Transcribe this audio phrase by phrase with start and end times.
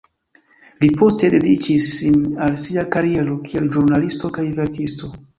[0.83, 2.15] Li poste dediĉis sin
[2.45, 5.11] al sia kariero kiel ĵurnalisto kaj verkisto.